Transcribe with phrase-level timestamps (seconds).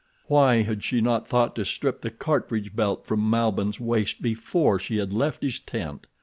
[0.25, 4.97] Why had she not thought to strip the cartridge belt from Malbihn's waist before she
[4.97, 6.07] had left his tent!